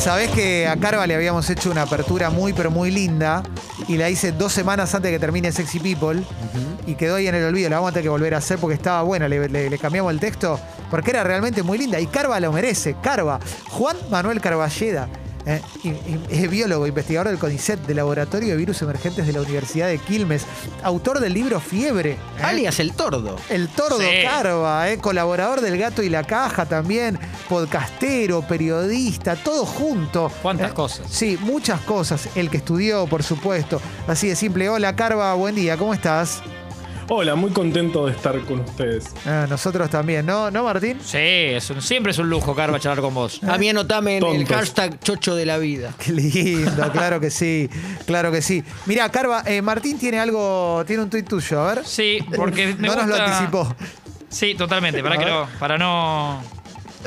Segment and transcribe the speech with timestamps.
[0.00, 3.42] Sabés que a Carva le habíamos hecho una apertura muy, pero muy linda.
[3.88, 6.22] Y la hice dos semanas antes de que termine Sexy People.
[6.86, 7.68] Y quedó ahí en el olvido.
[7.68, 9.28] La vamos a tener que volver a hacer porque estaba buena.
[9.28, 10.58] Le, le- le cambiamos el texto
[10.90, 12.00] porque era realmente muy linda.
[12.00, 12.96] Y Carva lo merece.
[13.02, 13.38] Carva.
[13.70, 15.08] Juan Manuel Carballeda.
[15.48, 19.40] Eh, y- y- es biólogo, investigador del CONICET, del Laboratorio de Virus Emergentes de la
[19.40, 20.44] Universidad de Quilmes,
[20.82, 22.12] autor del libro Fiebre.
[22.12, 22.42] ¿eh?
[22.42, 23.36] Alias el tordo.
[23.48, 24.06] El Tordo Sí.
[24.24, 30.30] Carva, eh, colaborador del Gato y la Caja también, podcastero, periodista, todo junto.
[30.42, 31.06] ¿Cuántas Eh, cosas?
[31.10, 32.28] Sí, muchas cosas.
[32.34, 33.80] El que estudió, por supuesto.
[34.06, 34.68] Así de simple.
[34.68, 36.40] Hola Carva, buen día, ¿cómo estás?
[37.10, 39.14] Hola, muy contento de estar con ustedes.
[39.24, 40.50] Ah, nosotros también, ¿no?
[40.50, 40.98] ¿No, Martín?
[41.02, 43.40] Sí, es un- siempre es un lujo, Carva, charlar con vos.
[43.44, 44.56] A mí anotame en el Tontos.
[44.56, 45.94] hashtag chocho de la vida.
[45.98, 47.70] Qué lindo, claro que sí,
[48.06, 48.62] claro que sí.
[48.84, 51.86] Mira, Carva, eh, Martín tiene algo, tiene un tuit tuyo, a ver.
[51.86, 53.74] Sí, porque me no nos lo gusta- anticipó.
[54.28, 55.02] Sí, totalmente.
[55.02, 56.42] Para, que no, para no.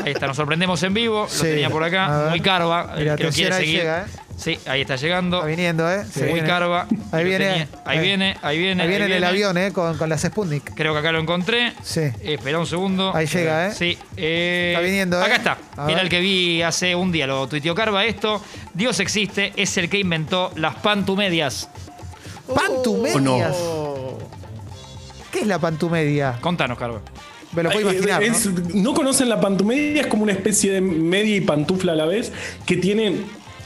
[0.03, 1.27] Ahí está, nos sorprendemos en vivo.
[1.29, 1.37] Sí.
[1.37, 2.17] Lo tenía por A acá.
[2.21, 2.29] ver.
[2.31, 2.93] Muy carva.
[2.95, 3.79] el Mira, que lo atención, quiere ahí seguir.
[3.81, 4.05] llega, ¿eh?
[4.37, 5.37] Sí, ahí está llegando.
[5.37, 6.03] Está viniendo, ¿eh?
[6.11, 6.47] Se Muy viene.
[6.47, 6.87] carva.
[7.11, 7.67] Ahí viene.
[7.85, 8.01] Ahí eh.
[8.01, 8.81] viene, ahí viene.
[8.83, 9.71] Ahí viene en el avión, ¿eh?
[9.71, 10.73] Con, con las Sputnik.
[10.73, 11.73] Creo que acá lo encontré.
[11.83, 11.99] Sí.
[12.01, 13.15] Eh, espera un segundo.
[13.15, 13.73] Ahí llega, ¿eh?
[13.75, 13.97] Sí.
[14.17, 15.25] eh, Está viniendo, ¿eh?
[15.25, 15.57] Acá está.
[15.77, 17.27] A Era el que vi hace un día.
[17.27, 18.41] Lo tuiteó Carva esto.
[18.73, 21.69] Dios existe, es el que inventó las pantumedias.
[22.53, 23.55] Pantumedias.
[25.31, 26.37] ¿Qué es la pantumedia?
[26.41, 27.01] Contanos, Carva.
[27.53, 28.21] Me lo puedo imaginar.
[28.21, 28.27] ¿no?
[28.27, 28.93] es- ¿no?
[28.93, 30.01] conocen la pantumedia?
[30.01, 32.31] Es como una especie de media y pantufla a la vez
[32.65, 33.17] que tiene.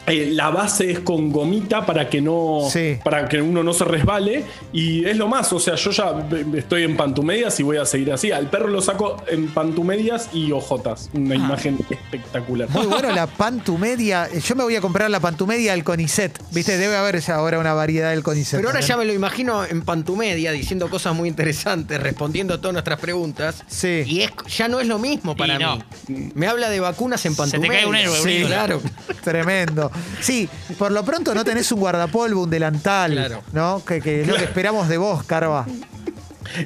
[0.08, 2.98] Eh, la base es con gomita para que no Sí.
[3.04, 6.14] para que uno no se resbale y es lo más o sea yo ya
[6.56, 10.52] estoy en pantumedias y voy a seguir así al perro lo saco en pantumedias y
[10.52, 14.30] ojotas una imagen espectacular Muy bueno la pantumedia.
[14.32, 16.40] Yo me voy a comprar la pantumedia del CONICET.
[16.52, 16.78] ¿Viste?
[16.78, 18.60] Debe haber ya ahora una variedad del CONICET.
[18.60, 18.84] Pero ahora ¿eh?
[18.88, 23.64] ya me lo imagino en pantumedia diciendo cosas muy interesantes, respondiendo a todas nuestras preguntas.
[23.68, 24.04] Sí.
[24.06, 25.78] Y es, ya no es lo mismo para Y no.
[26.08, 26.30] mí.
[26.36, 27.74] Me habla de vacunas en Se te pantumedia.
[27.80, 28.82] cae un héroe, Sí, claro.
[29.24, 29.92] Tremendo.
[30.22, 33.44] Sí, por lo pronto no tenés un guardapolvo, un delantal, Claro.
[33.54, 33.84] ¿no?
[33.86, 35.66] Que, que es lo que esperamos de vos, Carva.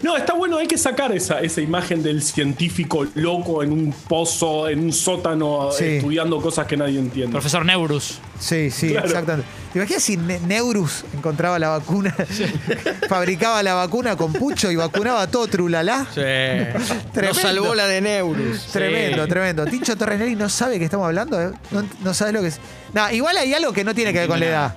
[0.03, 4.67] No, está bueno, hay que sacar esa, esa imagen del científico loco en un pozo,
[4.69, 5.85] en un sótano, Sí.
[5.85, 7.31] estudiando cosas que nadie entiende.
[7.31, 8.19] Profesor Neurus.
[8.39, 9.07] Sí, sí, Claro.
[9.07, 9.47] exactamente.
[9.73, 12.15] ¿Te imaginas si Ne- Neurus encontraba la vacuna?
[13.07, 16.07] Fabricaba la vacuna con pucho y vacunaba a todo trulalá.
[16.13, 16.21] Sí.
[17.21, 18.65] Nos salvó la de Neurus.
[18.67, 19.65] Tremendo, tremendo.
[19.65, 21.41] Tincho Torres no sabe que estamos hablando.
[21.41, 21.51] ¿eh?
[21.71, 22.59] No, no sabe lo que es.
[22.93, 24.75] No, igual hay algo que no tiene que ver con la edad.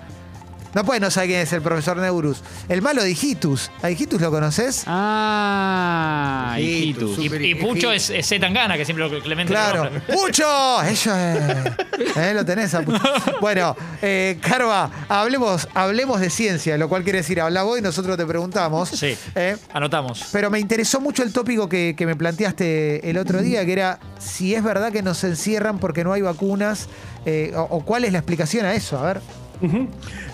[0.75, 2.43] No puede no saber quién es el profesor Neurus.
[2.69, 3.71] El malo de Hijitus.
[3.83, 4.85] ¿A Hijitus lo conoces?
[4.87, 7.19] Ah, hijitus.
[7.19, 7.95] Y, Pucho hijitus.
[7.95, 9.85] es, es Zetangana, que siempre lo Clemente le Claro.
[9.85, 10.03] nombra.
[10.07, 10.83] ¡Pucho!
[10.83, 12.17] Eso es.
[12.17, 12.33] ¿Eh?
[12.35, 12.75] Lo tenés.
[12.75, 13.01] a Pucho.
[13.41, 18.17] Bueno, eh, Carva, hablemos, hablemos de ciencia, lo cual quiere decir, habla vos y nosotros
[18.17, 18.89] te preguntamos.
[18.91, 19.17] Sí.
[19.35, 20.25] Eh, Anotamos.
[20.33, 23.99] Pero me interesó mucho el tópico que, que me planteaste el otro día, que era
[24.19, 26.89] si es verdad que nos encierran porque no hay vacunas,
[27.27, 28.99] eh, o, o cuál es la explicación a eso.
[28.99, 29.21] A ver.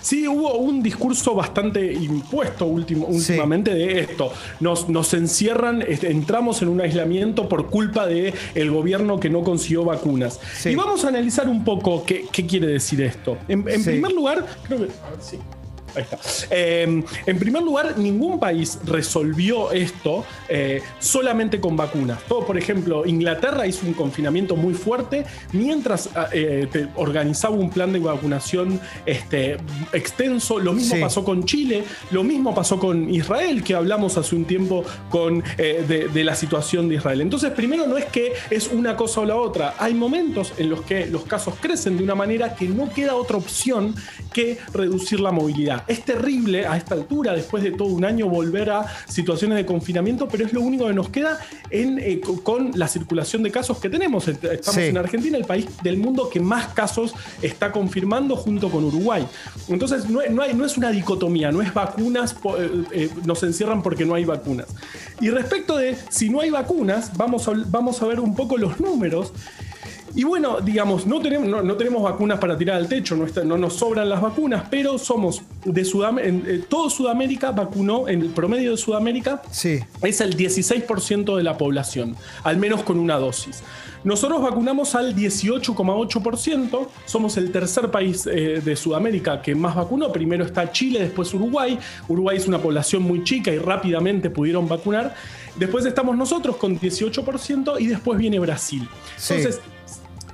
[0.01, 3.15] Sí, hubo un discurso bastante impuesto último, Sí.
[3.17, 4.31] últimamente de esto.
[4.59, 9.43] Nos, nos encierran, este, entramos en un aislamiento por culpa del el gobierno que no
[9.43, 10.39] consiguió vacunas.
[10.57, 10.69] Sí.
[10.69, 13.37] Y vamos a analizar un poco qué, qué quiere decir esto.
[13.47, 13.89] En, en Sí.
[13.91, 14.85] primer lugar, creo que.
[14.85, 15.37] A ver, sí.
[15.95, 16.17] Ahí está.
[16.51, 22.21] Eh, en primer lugar, ningún país resolvió esto eh, solamente con vacunas.
[22.27, 27.91] Todo, por ejemplo, Inglaterra hizo un confinamiento muy fuerte mientras ah, eh, organizaba un plan
[27.93, 29.57] de vacunación este,
[29.93, 30.59] extenso.
[30.59, 31.01] Lo mismo Sí.
[31.01, 35.85] pasó con Chile, lo mismo pasó con Israel, que hablamos hace un tiempo con, eh,
[35.87, 37.21] de, de la situación de Israel.
[37.21, 39.75] Entonces, primero no es que es una cosa o la otra.
[39.77, 43.37] Hay momentos en los que los casos crecen de una manera que no queda otra
[43.37, 43.93] opción
[44.33, 45.78] que reducir la movilidad.
[45.87, 50.27] Es terrible a esta altura, después de todo un año, volver a situaciones de confinamiento,
[50.27, 53.79] pero es lo único que nos queda en, eh, co- con la circulación de casos
[53.79, 54.27] que tenemos.
[54.27, 54.87] Est- Estamos Sí.
[54.87, 59.25] en Argentina, el país del mundo que más casos está confirmando junto con Uruguay.
[59.67, 63.81] Entonces, no, no hay- no es una dicotomía, no es vacunas, eh, eh, nos encierran
[63.81, 64.67] porque no hay vacunas.
[65.21, 68.79] Y respecto de si no hay vacunas, vamos a, vamos a ver un poco los
[68.79, 69.31] números.
[70.15, 73.43] Y bueno, digamos, no tenemos, no, no tenemos vacunas para tirar al techo, no, está-
[73.43, 78.71] no nos sobran las vacunas, pero somos de Sudamérica, todo Sudamérica vacunó, en el promedio
[78.71, 79.79] de Sudamérica Sí.
[80.01, 83.61] es el 16% de la población, al menos con una dosis.
[84.03, 90.45] Nosotros vacunamos al 18,8%, somos el tercer país eh, de Sudamérica que más vacunó, primero
[90.45, 91.77] está Chile, después Uruguay,
[92.07, 95.13] Uruguay es una población muy chica y rápidamente pudieron vacunar,
[95.57, 98.87] después estamos nosotros con 18% y después viene Brasil.
[99.17, 99.35] Sí.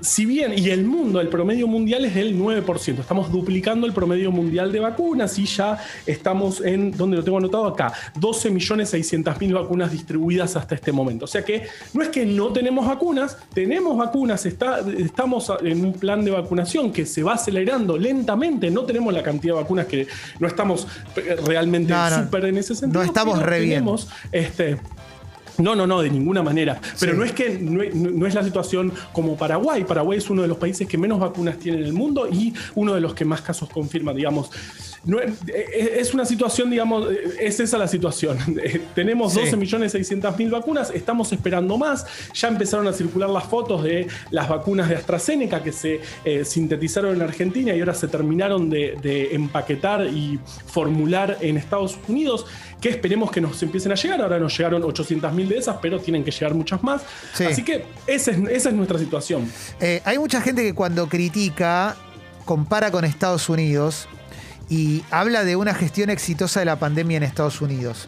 [0.06, 4.32] Si bien, y el mundo, el promedio mundial es del 9%, estamos duplicando el promedio
[4.32, 10.56] mundial de vacunas y ya estamos en, donde lo tengo anotado acá, 12.600.000 vacunas distribuidas
[10.56, 11.26] hasta este momento.
[11.26, 11.64] O sea que
[11.94, 16.92] no es que no tenemos vacunas, tenemos vacunas, está, estamos en un plan de vacunación
[16.92, 20.08] que se va acelerando lentamente, no tenemos la cantidad de vacunas que
[20.40, 20.88] no estamos
[21.48, 22.24] realmente No, no.
[22.24, 23.02] súper en ese sentido.
[23.02, 23.72] No estamos re bien.
[23.72, 24.78] tenemos, este,
[25.58, 26.80] no, no, no, de ninguna manera.
[27.00, 27.18] Pero Sí.
[27.18, 29.84] no es que no, no es la situación como Paraguay.
[29.84, 32.94] Paraguay es uno de los países que menos vacunas tiene en el mundo y uno
[32.94, 34.50] de los que más casos confirma, digamos.
[35.06, 37.08] No es, es una situación, digamos,
[37.40, 38.38] es esa la situación.
[38.96, 39.40] Tenemos Sí.
[39.42, 42.06] 12 millones 600 mil vacunas, estamos esperando más.
[42.34, 47.16] Ya empezaron a circular las fotos de las vacunas de AstraZeneca que se eh, sintetizaron
[47.16, 52.46] en Argentina y ahora se terminaron de, de empaquetar y formular en Estados Unidos,
[52.82, 54.22] que esperemos que nos empiecen a llegar.
[54.22, 57.02] Ahora nos llegaron 800 mil de esas, pero tienen que llegar muchas más.
[57.34, 57.44] Sí.
[57.46, 59.50] Así que esa es, esa es nuestra situación.
[59.80, 61.96] Eh, hay mucha gente que cuando critica,
[62.46, 64.08] compara con Estados Unidos
[64.70, 68.08] y habla de una gestión exitosa de la pandemia en Estados Unidos.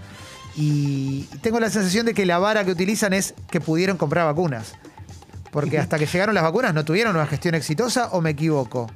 [0.56, 4.74] Y tengo la sensación de que la vara que utilizan es que pudieron comprar vacunas.
[5.52, 8.88] Porque hasta que llegaron las vacunas no tuvieron una gestión exitosa o me equivoco.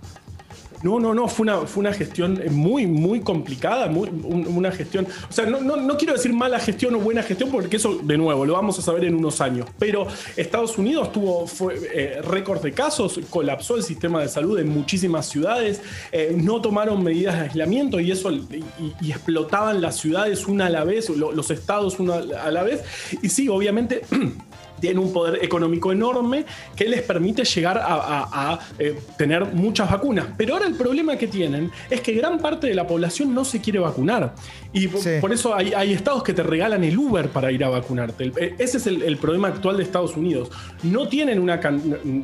[0.83, 5.45] No, no, no, fue una, fue una gestión muy, muy complicada, una gestión, o sea,
[5.45, 8.53] no, no, no quiero decir mala gestión o buena gestión, porque eso, de nuevo, lo
[8.53, 11.45] vamos a saber en unos años, pero Estados Unidos tuvo
[11.93, 15.81] eh, récord de casos, colapsó el sistema de salud en muchísimas ciudades,
[16.11, 18.63] eh, no tomaron medidas de aislamiento y eso, y,
[19.01, 22.81] y explotaban las ciudades una a la vez, lo- los estados una a la vez,
[23.21, 24.01] y sí, obviamente...
[24.81, 26.43] tienen un poder económico enorme
[26.75, 30.25] que les permite llegar a, a- a, eh, tener muchas vacunas.
[30.37, 33.61] Pero ahora el problema que tienen es que gran parte de la población no se
[33.61, 34.33] quiere vacunar.
[34.73, 35.09] Y por, Sí.
[35.21, 38.31] por eso hay, hay estados que te regalan el Uber para ir a vacunarte.
[38.37, 40.49] Eh, ese es el, el problema actual de Estados Unidos.
[40.83, 41.59] No tienen una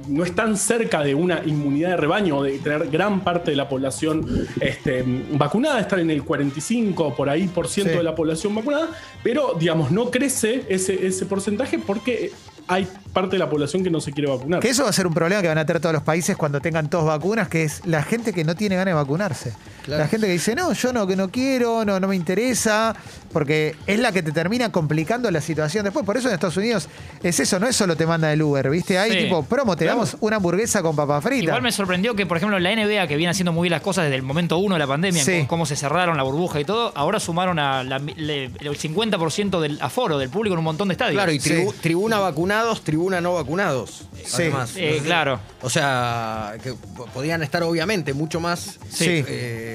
[0.08, 4.26] no están cerca de una inmunidad de rebaño, de tener gran parte de la población
[4.60, 5.04] este,
[5.34, 7.98] vacunada, están en el 45 por ahí por ciento Sí.
[7.98, 8.90] de la población vacunada,
[9.24, 12.32] pero digamos, no crece ese, ese porcentaje porque
[12.68, 14.60] hay parte de la población que no se quiere vacunar.
[14.60, 16.60] Que eso va a ser un problema que van a tener todos los países cuando
[16.60, 19.54] tengan todos vacunas, que es la gente que no tiene ganas de vacunarse.
[19.88, 20.04] Claro.
[20.04, 22.94] La gente que dice, no, yo no, que no quiero, no, no me interesa,
[23.32, 26.06] porque es la que te termina complicando la situación después.
[26.06, 26.90] Por eso en Estados Unidos
[27.24, 29.00] es eso, no es solo te manda el Uber, ¿viste?
[29.00, 29.18] Hay Sí.
[29.24, 31.46] tipo, promo, te damos una hamburguesa con papa frita.
[31.46, 34.04] Igual me sorprendió que, por ejemplo, la NBA, que viene haciendo muy bien las cosas
[34.04, 35.46] desde el momento uno de la pandemia, Sí.
[35.48, 39.80] cómo se cerraron la burbuja y todo, ahora sumaron a la- le- el 50% del
[39.82, 41.16] aforo del público en un montón de estadios.
[41.16, 41.50] Claro, y Sí.
[41.52, 44.04] tribu- tribuna vacunados, tribuna no vacunados.
[44.26, 44.34] Sí.
[44.44, 44.74] Además.
[44.76, 45.40] Eh, claro.
[45.62, 49.24] O sea, que po- podían estar obviamente mucho más, Sí.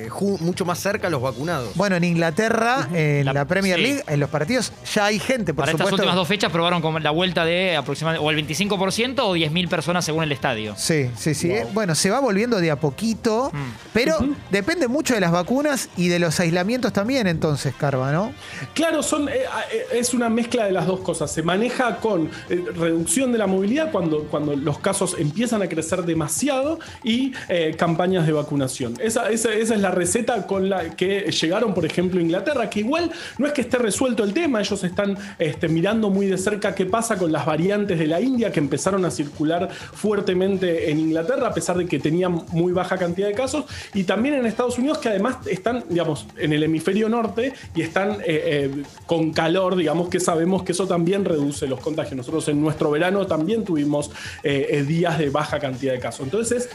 [0.06, 1.74] Eh, mucho más cerca los vacunados.
[1.74, 3.82] Bueno, en Inglaterra, en la, La- Premier sí.
[3.82, 6.98] League, en los partidos ya hay gente, por Para estas últimas dos fechas probaron como
[6.98, 10.74] la vuelta de aproximadamente o el 25% o 10.000 personas según el estadio.
[10.76, 11.50] Sí, sí, sí.
[11.50, 13.58] Eh, Bueno, se va volviendo de a poquito, Mm.
[13.92, 14.16] pero
[14.50, 18.32] depende mucho de las vacunas y de los aislamientos también, entonces, Carva, ¿no?
[18.74, 19.32] Claro, son, eh,
[19.72, 21.30] eh, es una mezcla de las dos cosas.
[21.32, 26.02] Se maneja con eh, reducción de la movilidad cuando, cuando los casos empiezan a crecer
[26.02, 28.94] demasiado y eh, campañas de vacunación.
[29.00, 32.80] Esa, esa- esa es la receta con la que llegaron, por ejemplo, a Inglaterra, que
[32.80, 36.74] igual no es que esté resuelto el tema, ellos están este, mirando muy de cerca
[36.74, 41.48] qué pasa con las variantes de la India que empezaron a circular fuertemente en Inglaterra,
[41.48, 44.98] a pesar de que tenían muy baja cantidad de casos, y también en Estados Unidos,
[44.98, 50.08] que además están, digamos, en el hemisferio norte y están eh, eh, con calor, digamos
[50.08, 52.16] que sabemos que eso también reduce los contagios.
[52.16, 54.10] Nosotros en nuestro verano también tuvimos
[54.42, 56.24] eh, días de baja cantidad de casos.
[56.24, 56.68] Entonces,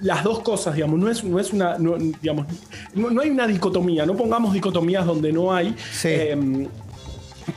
[0.00, 2.46] las dos cosas, digamos, no es, no es una, no, digamos,
[2.94, 5.74] no, no hay una dicotomía, no pongamos dicotomías donde no hay.
[5.92, 6.08] Sí.
[6.10, 6.68] eh,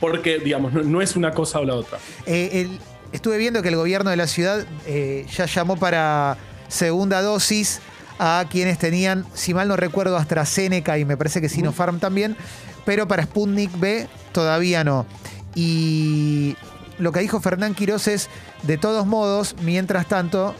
[0.00, 1.98] porque, digamos, no, no es una cosa o la otra.
[2.26, 2.78] Eh, el-
[3.12, 6.36] estuve viendo que el gobierno de la ciudad eh, ya llamó para
[6.68, 7.80] segunda dosis
[8.18, 12.36] a quienes tenían, si mal no recuerdo, AstraZeneca y me parece que Sinopharm también,
[12.84, 15.06] pero para Sputnik B todavía no.
[15.54, 16.56] Y
[16.98, 18.28] lo que dijo Fernán Quiroz es,
[18.64, 20.54] de todos modos, mientras tanto,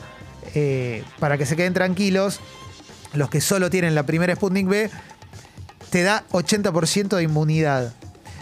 [0.55, 2.41] eh, para que se queden tranquilos,
[3.15, 4.91] los que solo tienen la primera Sputnik B,
[5.91, 7.93] te da 80% de inmunidad.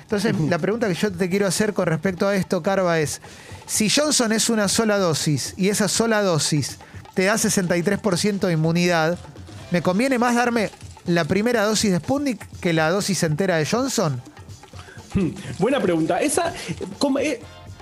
[0.03, 3.21] Entonces, la pregunta que yo te quiero hacer con respecto a esto, Carva, es,
[3.67, 6.79] si Johnson es una sola dosis y esa sola dosis
[7.15, 9.19] te da 63% de inmunidad,
[9.73, 10.71] ¿me conviene más darme
[11.07, 14.23] la primera dosis de Sputnik que la dosis entera de Johnson?
[15.59, 16.21] Buena pregunta.
[16.21, 16.53] Esa,
[16.99, 17.19] como,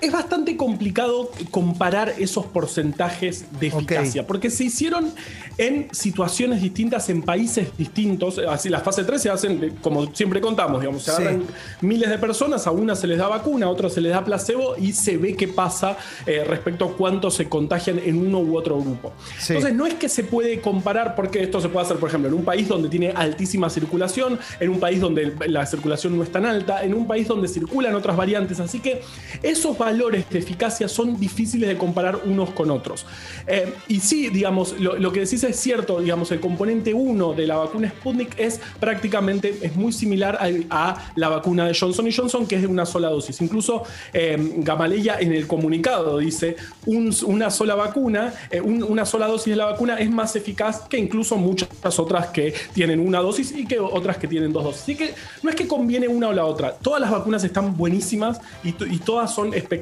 [0.01, 5.11] es bastante complicado comparar esos porcentajes de eficacia, porque se hicieron
[5.57, 8.39] en situaciones distintas, en países distintos.
[8.39, 11.21] Así, la fase 3 se hacen, como siempre contamos, digamos, se Sí.
[11.21, 11.43] agarran
[11.81, 14.75] miles de personas, a una se les da vacuna, a otra se les da placebo
[14.77, 18.79] y se ve qué pasa eh, respecto a cuánto se contagian en uno u otro
[18.79, 19.13] grupo.
[19.39, 19.53] Sí.
[19.53, 22.33] Entonces, no es que se puede comparar, porque esto se puede hacer, por ejemplo, en
[22.35, 26.45] un país donde tiene altísima circulación, en un país donde la circulación no es tan
[26.45, 28.59] alta, en un país donde circulan otras variantes.
[28.59, 29.01] Así que
[29.41, 33.05] esos valores de eficacia son difíciles de comparar unos con otros.
[33.47, 37.45] Eh, y sí, digamos, lo, lo que decís es cierto, digamos, el componente 1 de
[37.47, 40.37] la vacuna Sputnik es prácticamente, es muy similar
[40.69, 43.41] a, la vacuna de Johnson Johnson, que es de una sola dosis.
[43.41, 49.27] Incluso eh, Gamaleya en el comunicado dice, un- una sola vacuna, eh, un- una sola
[49.27, 53.51] dosis de la vacuna es más eficaz que incluso muchas otras que tienen una dosis
[53.51, 54.81] y que otras que tienen dos dosis.
[54.83, 55.13] Así que
[55.43, 56.73] no es que conviene una o la otra.
[56.73, 59.74] Todas las vacunas están buenísimas y todas son espectaculares,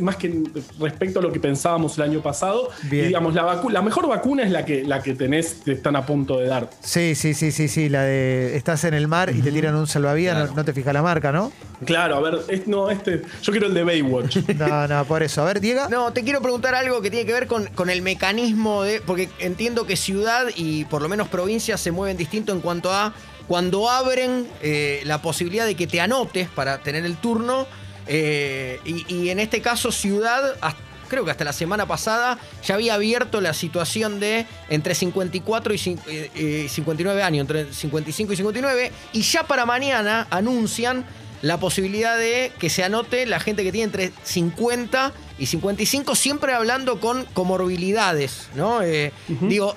[0.00, 0.42] más que
[0.80, 2.70] respecto a lo que pensábamos el año pasado.
[2.84, 3.04] Bien.
[3.04, 5.96] Y digamos, la, vacu- la mejor vacuna es la que, la que tenés, te están
[5.96, 6.70] a punto de dar.
[6.80, 7.88] Sí, sí, sí, sí, sí.
[7.88, 10.92] La de estás en el mar y te tiran un salvavidas, no, no te fijas
[10.94, 11.52] la marca, ¿no?
[11.84, 14.38] Claro, a ver, es- no, este, yo quiero el de Baywatch.
[14.54, 15.42] No, no, por eso.
[15.42, 15.88] A ver, Diego.
[15.90, 19.00] No, te quiero preguntar algo que tiene que ver con, con el mecanismo de.
[19.00, 23.12] Porque entiendo que ciudad y por lo menos provincia se mueven distinto en cuanto a
[23.46, 27.66] cuando abren eh, la posibilidad de que te anotes para tener el turno.
[28.06, 30.54] Eh, y, y en este caso, ciudad.
[30.60, 35.74] hasta- Creo que hasta la semana pasada ya había abierto la situación de entre 54
[35.74, 41.04] y cin- eh, eh, 59 años, entre 55 y 59, y ya para mañana anuncian
[41.42, 46.54] la posibilidad de que se anote la gente que tiene entre 50 y 55, siempre
[46.54, 48.80] hablando con comorbilidades, ¿no?
[48.82, 49.76] Eh, Digo,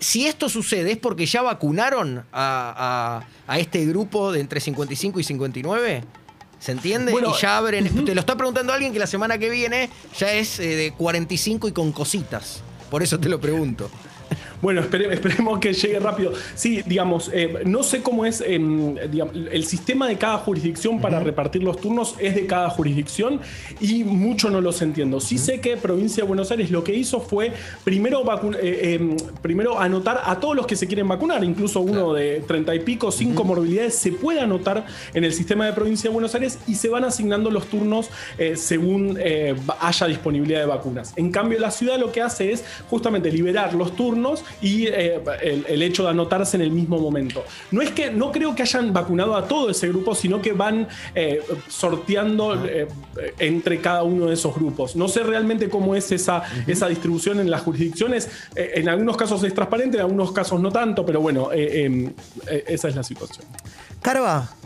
[0.00, 5.20] si esto sucede, ¿es porque ya vacunaron a, a- a este grupo de entre 55
[5.20, 6.04] y 59?
[6.60, 7.10] ¿Se entiende?
[7.10, 8.04] Bueno, y ya abren.
[8.04, 11.68] Te lo está preguntando alguien que la semana que viene ya es eh, de 45
[11.68, 12.62] y con cositas.
[12.90, 13.90] Por eso te lo pregunto.
[14.62, 16.32] Bueno, espere- esperemos que llegue rápido.
[16.54, 21.18] Sí, digamos, eh, no sé cómo es em, digamos, el sistema de cada jurisdicción para
[21.20, 23.40] repartir los turnos es de cada jurisdicción
[23.80, 25.20] y mucho no los entiendo.
[25.20, 27.52] Sí sé que Provincia de Buenos Aires lo que hizo fue
[27.84, 28.22] primero,
[28.60, 32.74] eh, em, primero anotar a todos los que se quieren vacunar, incluso uno de 30
[32.74, 36.58] y pico, sin comorbilidades, se puede anotar en el sistema de Provincia de Buenos Aires
[36.66, 39.18] y se van asignando los turnos eh, según
[39.80, 41.12] haya disponibilidad de vacunas.
[41.16, 45.64] En cambio, la ciudad lo que hace es justamente liberar los turnos y eh, el,
[45.68, 47.44] el hecho de anotarse en el mismo momento.
[47.70, 50.88] No es que, no creo que hayan vacunado a todo ese grupo, sino que van
[51.14, 52.88] eh, sorteando eh,
[53.38, 54.96] entre cada uno de esos grupos.
[54.96, 58.28] No sé realmente cómo es esa, esa distribución en las jurisdicciones.
[58.54, 62.10] En algunos casos es transparente, en algunos casos no tanto, pero bueno, eh,
[62.66, 63.46] esa es la situación.
[64.00, 64.59] Carva.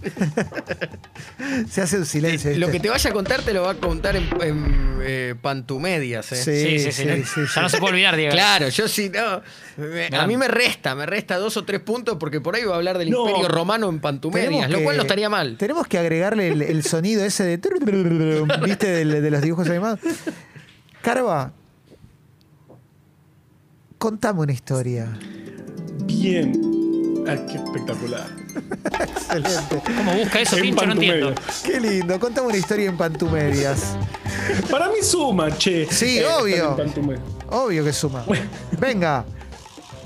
[1.70, 2.50] Se hace un silencio.
[2.52, 2.72] Lo ¿viste?
[2.72, 6.32] que te vaya a contar te lo va a contar en, en, eh, Pantumedias.
[6.32, 6.36] ¿eh?
[6.36, 7.02] Sí, Sí, sí, sí.
[7.04, 8.32] sí, sí, ya no se puede olvidar, Diego.
[8.32, 9.42] Claro, yo sí, no.
[9.76, 12.74] me- a mí me resta, me resta dos o tres puntos porque por ahí va
[12.74, 13.26] a hablar del No.
[13.28, 15.56] Imperio Romano en Pantumedias, lo cual no estaría mal.
[15.58, 17.56] Tenemos que agregarle el, el sonido ese de.
[18.64, 18.86] ¿Viste?
[19.04, 20.00] De, de los dibujos animados.
[21.02, 21.52] Carva.
[23.98, 25.08] Contame una historia.
[26.04, 26.52] Bien.
[27.28, 28.39] Ah, qué espectacular.
[29.00, 29.82] Excelente.
[29.96, 30.86] ¿Cómo busca eso, En Pincho?
[30.86, 31.34] No entiendo.
[31.64, 32.18] Qué lindo.
[32.20, 33.96] Contame una historia en Pantumedias.
[34.70, 35.86] Para mí suma, che.
[35.90, 36.76] Sí, Eh, obvio.
[37.50, 38.24] Obvio que suma.
[38.78, 39.24] Venga.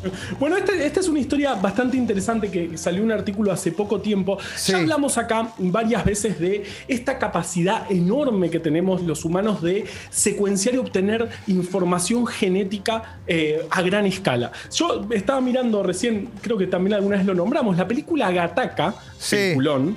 [0.38, 4.38] Bueno, este- esta es una historia bastante interesante que salió un artículo hace poco tiempo.
[4.56, 4.72] Sí.
[4.72, 10.74] Ya hablamos acá varias veces de esta capacidad enorme que tenemos los humanos de secuenciar
[10.74, 14.52] y obtener información genética eh, a gran escala.
[14.72, 19.36] Yo estaba mirando recién, creo que también alguna vez lo nombramos, la película Gataca, Sí.
[19.36, 19.96] peliculón,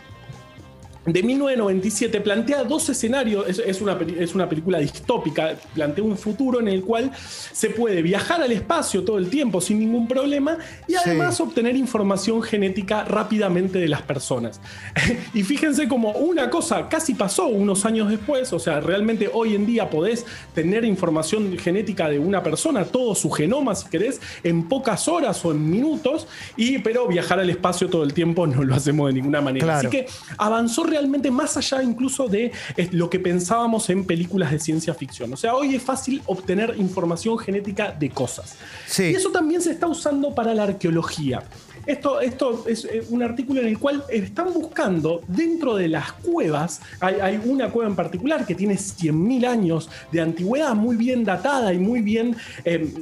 [1.08, 6.60] de 1997 plantea dos escenarios, es, es una, es una película distópica, plantea un futuro
[6.60, 7.12] en el cual
[7.54, 10.98] se puede viajar al espacio todo el tiempo sin ningún problema y Sí.
[11.06, 14.60] además obtener información genética rápidamente de las personas.
[15.34, 19.66] y fíjense como una cosa casi pasó unos años después, o sea, realmente hoy en
[19.66, 25.08] día podés tener información genética de una persona, todo su genoma si querés, en pocas
[25.08, 29.08] horas o en minutos, y, pero viajar al espacio todo el tiempo no lo hacemos
[29.08, 29.66] de ninguna manera.
[29.66, 29.88] Claro.
[29.88, 30.97] Así que avanzó realmente
[31.32, 35.34] más allá incluso de eh, lo que pensábamos en películas de ciencia ficción.
[35.34, 38.56] O sea, hoy es fácil obtener información genética de cosas.
[38.88, 39.04] Sí.
[39.12, 41.44] Y eso también se está usando para la arqueología.
[41.86, 46.82] Esto, esto es eh, un artículo en el cual están buscando dentro de las cuevas,
[47.00, 51.74] hay, hay una cueva en particular que tiene 100.000 años de antigüedad, muy bien datada
[51.74, 52.36] y muy bien...
[52.66, 52.94] eh,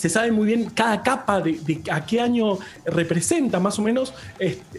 [0.00, 4.14] se sabe muy bien cada capa de, de a qué año representa más o menos.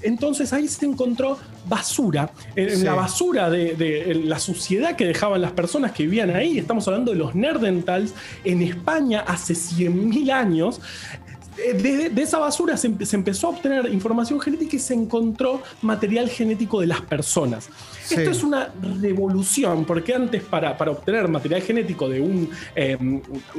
[0.03, 1.37] Entonces ahí se encontró
[1.67, 2.31] basura.
[2.55, 2.83] En, Sí.
[2.83, 7.11] la basura de, de la suciedad que dejaban las personas que vivían ahí, estamos hablando
[7.11, 8.13] de los Nerdentals
[8.43, 10.81] en España hace 100.000 años.
[11.57, 16.29] Eh, De, de esa basura se empezó a obtener información genética y se encontró material
[16.29, 17.69] genético de las personas.
[18.15, 18.21] Sí.
[18.21, 18.69] Esto es una
[19.01, 22.97] revolución, porque antes para, para obtener material genético de un eh,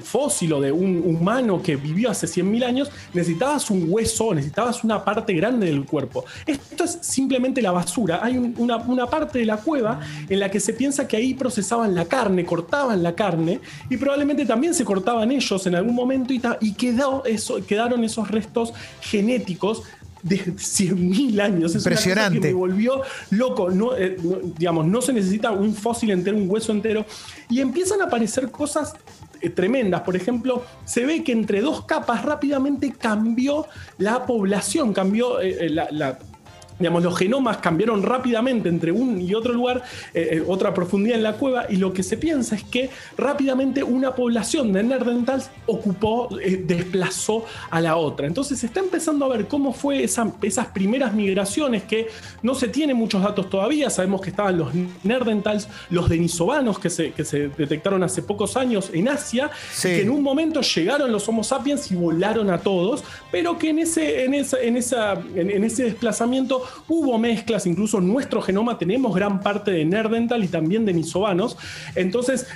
[0.02, 5.04] fósil o de un humano que vivió hace 100.000 años, necesitabas un hueso, necesitabas una
[5.04, 6.24] parte grande del cuerpo.
[6.46, 8.20] Esto es simplemente la basura.
[8.22, 11.34] Hay un- una, una parte de la cueva en la que se piensa que ahí
[11.34, 16.32] procesaban la carne, cortaban la carne y probablemente también se cortaban ellos en algún momento
[16.32, 19.82] y, y quedó eso, quedaron esos restos genéticos
[20.22, 21.74] de 100.000 años.
[21.74, 22.40] Es una cosa Impresionante.
[22.40, 23.70] que me volvió loco.
[23.70, 27.04] No, eh, no, digamos, no se necesita un fósil entero, un hueso entero.
[27.48, 28.94] Y empiezan a aparecer cosas
[29.40, 30.02] eh, tremendas.
[30.02, 33.66] Por ejemplo, se ve que entre dos capas rápidamente cambió
[33.98, 36.18] la población, cambió eh, eh, la- la
[36.78, 39.82] digamos, los genomas cambiaron rápidamente entre un y otro lugar,
[40.14, 43.82] eh, eh, otra profundidad en la cueva, y lo que se piensa es que rápidamente
[43.82, 48.26] una población de Nerdentals ocupó, eh, desplazó a la otra.
[48.26, 52.08] Entonces se está empezando a ver cómo fue esa- esas primeras migraciones que
[52.42, 53.90] no se tiene muchos datos todavía.
[53.90, 54.70] Sabemos que estaban los
[55.04, 59.88] Nerdentals, los denisovanos que se, que se detectaron hace pocos años en Asia, Sí.
[59.88, 63.78] que en un momento llegaron los Homo sapiens y volaron a todos, pero que en
[63.80, 69.14] ese, en esa, en esa, en, en ese desplazamiento hubo mezclas, incluso nuestro genoma tenemos
[69.14, 71.56] gran parte de Nerdental y también de Nisovanos.
[71.94, 72.46] Entonces,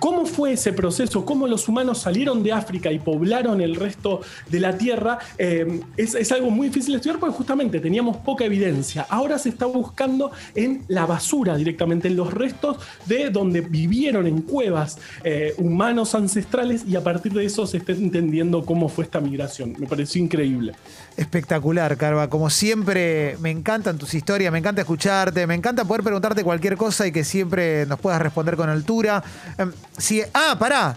[0.00, 1.26] ¿Cómo fue ese proceso?
[1.26, 5.18] ¿Cómo los humanos salieron de África y poblaron el resto de la Tierra?
[5.36, 9.06] Eh, es, algo muy difícil de estudiar porque justamente teníamos poca evidencia.
[9.10, 14.40] Ahora se está buscando en la basura directamente, en los restos de donde vivieron en
[14.40, 19.20] cuevas eh, humanos ancestrales y a partir de eso se está entendiendo cómo fue esta
[19.20, 19.76] migración.
[19.78, 20.74] Me pareció increíble.
[21.18, 22.30] Espectacular, Carva.
[22.30, 27.06] Como siempre, me encantan tus historias, me encanta escucharte, me encanta poder preguntarte cualquier cosa
[27.06, 29.22] y que siempre nos puedas responder con altura.
[29.58, 30.96] Em, si, ah, pará.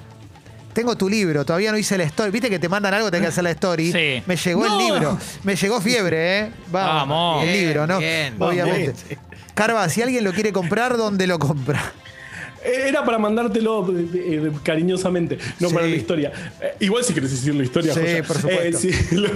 [0.74, 2.32] Tengo tu libro, todavía no hice la story.
[2.32, 3.92] Viste que te mandan algo, tenés que hacer la story.
[3.92, 4.24] Sí.
[4.26, 4.80] Me llegó No.
[4.80, 5.20] el libro.
[5.44, 6.52] Me llegó fiebre, ¿eh?
[6.72, 7.44] Vamos.
[7.44, 8.00] El Bien, libro, ¿no?
[8.00, 8.36] bien.
[8.40, 9.16] Obviamente.
[9.16, 9.34] Vamos.
[9.54, 11.94] Carva, si alguien lo quiere comprar, ¿dónde lo compra?
[12.64, 15.74] Era para mandártelo eh, eh, cariñosamente, no Sí.
[15.76, 16.32] para la historia.
[16.62, 18.64] Eh, igual si quieres decir la historia, Sí, por supuesto.
[18.88, 19.30] Eh, si lo,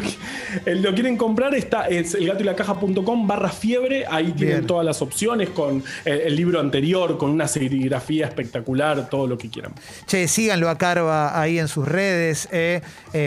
[0.76, 4.06] lo quieren comprar, está es elgatoylacaja.com barra fiebre.
[4.10, 4.68] Ahí tienen Bien.
[4.68, 9.74] todas las opciones con el libro anterior, con una serigrafía espectacular, todo lo que quieran.
[10.06, 12.48] Che, síganlo a Carva ahí en sus redes.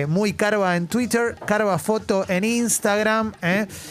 [0.08, 3.32] muy Carva en Twitter, Carva Foto en Instagram.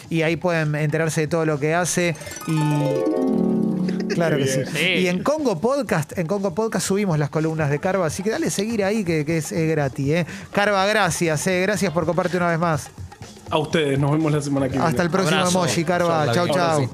[0.09, 2.15] y ahí pueden enterarse de todo lo que hace.
[2.47, 3.48] Y.
[4.15, 4.79] Claro que sí.
[4.79, 8.49] Y en Congo Podcast, en Congo Podcast subimos las columnas de Carva, así que dale
[8.49, 10.09] seguir ahí que, que es, eh, gratis.
[10.09, 10.25] Eh.
[10.51, 12.89] Carva, gracias, eh, gracias por compartir una vez más.
[13.49, 14.85] A ustedes, nos vemos la semana que viene.
[14.85, 15.63] Hasta el próximo Abrazo.
[15.63, 16.31] emoji, Carva.
[16.31, 16.89] Chau, Chau,